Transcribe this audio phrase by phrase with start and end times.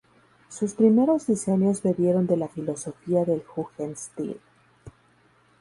[0.49, 4.39] Sus primeros diseños bebieron de la filosofía del Jugendstil.